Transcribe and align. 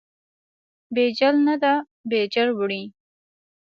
بیجل 0.95 1.35
نه 1.47 1.55
ده، 1.61 1.73
بیجل 2.09 2.49
وړي. 2.57 2.83